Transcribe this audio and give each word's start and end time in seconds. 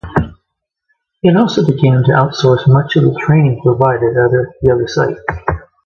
It 1.21 1.37
also 1.37 1.63
began 1.63 2.01
to 2.03 2.11
outsource 2.13 2.67
much 2.67 2.95
of 2.95 3.03
the 3.03 3.15
training 3.19 3.61
provided 3.63 4.17
at 4.17 4.31
the 4.63 4.71
other 4.73 4.87
sites. 4.87 5.19